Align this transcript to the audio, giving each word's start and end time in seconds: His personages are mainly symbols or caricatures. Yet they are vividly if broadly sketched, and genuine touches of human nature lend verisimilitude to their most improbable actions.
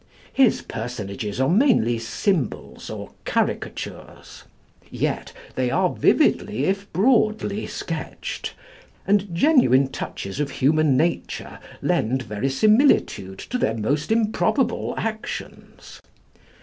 His 0.33 0.63
personages 0.63 1.39
are 1.39 1.47
mainly 1.47 1.99
symbols 1.99 2.89
or 2.89 3.11
caricatures. 3.23 4.45
Yet 4.89 5.31
they 5.53 5.69
are 5.69 5.93
vividly 5.93 6.65
if 6.65 6.91
broadly 6.91 7.67
sketched, 7.67 8.55
and 9.05 9.29
genuine 9.35 9.89
touches 9.89 10.39
of 10.39 10.49
human 10.49 10.97
nature 10.97 11.59
lend 11.83 12.23
verisimilitude 12.23 13.37
to 13.51 13.59
their 13.59 13.75
most 13.75 14.11
improbable 14.11 14.95
actions. 14.97 16.01